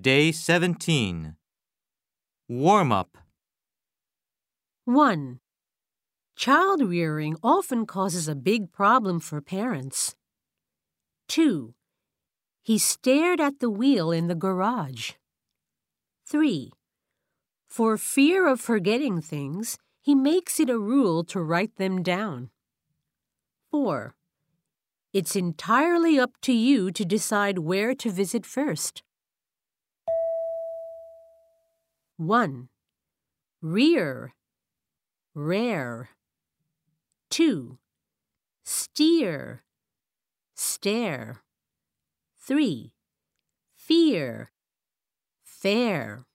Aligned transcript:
Day 0.00 0.32
17. 0.32 1.34
Warm 2.48 2.92
up. 2.92 3.18
1. 4.86 5.40
Child 6.36 6.82
rearing 6.82 7.36
often 7.42 7.84
causes 7.84 8.26
a 8.26 8.34
big 8.34 8.72
problem 8.72 9.20
for 9.20 9.42
parents. 9.42 10.14
2. 11.28 11.74
He 12.62 12.78
stared 12.78 13.40
at 13.40 13.58
the 13.58 13.68
wheel 13.68 14.10
in 14.10 14.28
the 14.28 14.34
garage. 14.34 15.12
3. 16.26 16.70
For 17.68 17.98
fear 17.98 18.46
of 18.46 18.60
forgetting 18.60 19.20
things, 19.20 19.76
he 20.00 20.14
makes 20.14 20.58
it 20.58 20.70
a 20.70 20.78
rule 20.78 21.24
to 21.24 21.42
write 21.42 21.76
them 21.76 22.02
down. 22.02 22.48
4. 23.70 24.14
It's 25.12 25.36
entirely 25.36 26.18
up 26.18 26.40
to 26.42 26.52
you 26.52 26.90
to 26.92 27.04
decide 27.04 27.58
where 27.58 27.94
to 27.96 28.10
visit 28.10 28.46
first. 28.46 29.02
1. 32.20 32.68
Rear, 33.62 34.34
rare. 35.34 36.10
2. 37.30 37.78
Steer, 38.62 39.64
stare. 40.54 41.40
3. 42.46 42.92
Fear, 43.74 44.50
fair. 45.42 46.26